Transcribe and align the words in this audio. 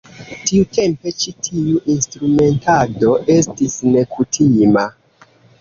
Tiutempe 0.51 1.13
ĉi 1.23 1.33
tiu 1.49 1.83
instrumentado 1.95 3.13
estis 3.37 3.79
nekutima. 3.97 4.89